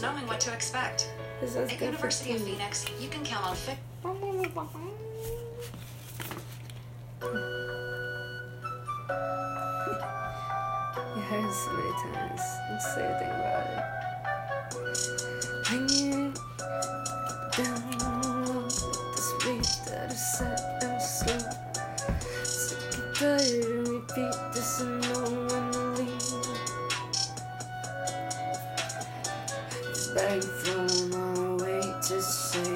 [0.00, 1.12] just knowing what to expect.
[1.40, 2.42] This is At University of.
[2.42, 3.76] Phoenix, you can count on fit.
[4.02, 4.10] You
[11.28, 12.42] heard so many times.
[12.94, 13.84] Say a thing about it.
[15.66, 16.32] Hanging
[17.56, 18.68] down
[19.14, 21.42] this beat that is set and slow.
[22.42, 25.09] Sick and tired and repeat this and
[30.14, 32.74] Begging from our way to say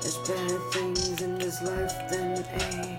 [0.00, 2.98] there's better things in this life than A.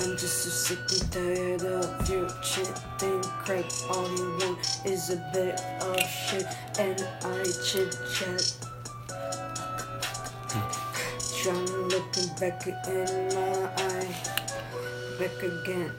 [0.00, 2.70] I'm just so sick and tired of your shit
[3.02, 3.64] and crap.
[3.90, 6.46] All you want is a bit of shit
[6.78, 8.52] and I chit chat.
[11.42, 12.74] Trying looking back in
[13.34, 14.16] my eye,
[15.18, 15.92] back again.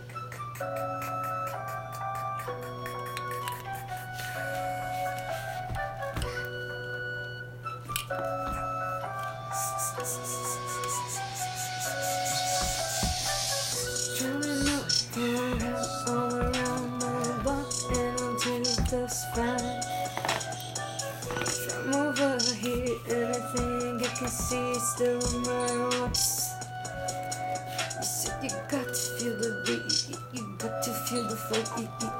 [19.11, 19.91] That's.
[21.73, 26.19] From over here, everything you can see still in my watch.
[27.97, 32.10] You said you got to feel the beat, you, you got to feel the flow,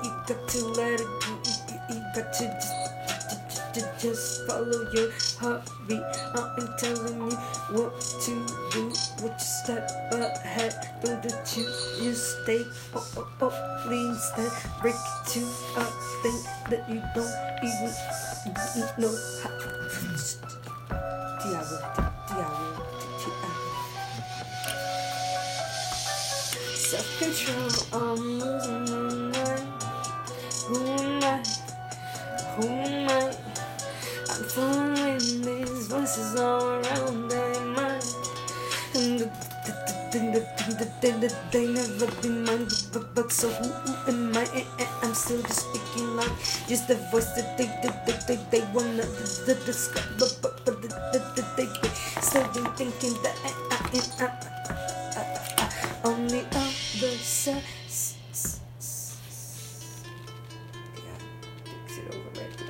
[3.73, 6.02] just, just, follow your heartbeat.
[6.36, 7.38] I ain't telling you
[7.75, 8.31] what to
[8.72, 8.89] do,
[9.22, 11.63] what you step ahead, don't you,
[12.02, 14.95] you stay, oh, oh, oh, lean, stand, break
[15.28, 15.39] to
[15.78, 15.86] a
[16.22, 17.31] thing that you don't
[17.63, 17.91] even
[18.97, 19.72] know how.
[21.41, 21.80] Diablo,
[22.28, 22.85] Diablo,
[23.19, 23.52] Diablo.
[26.75, 29.83] Self control, I'm losing my mind.
[30.67, 31.60] Who am I?
[34.53, 38.16] torn wind, these voices all around my mind.
[38.94, 39.29] And the
[41.67, 42.67] never been mine.
[42.91, 44.66] But, but so who, am I?
[45.01, 46.31] I'm still just speaking like
[46.67, 49.03] just the voice that they, they, they, they, they wanna
[49.66, 50.09] discover.
[50.19, 50.88] But, but, but the,
[51.35, 51.89] the, they, they
[52.22, 53.78] still been thinking that I, I,
[54.19, 54.75] I, I,
[55.16, 55.23] I,
[55.57, 57.63] I, on the other side.
[60.95, 61.18] Yeah,
[61.63, 62.60] fix it over right.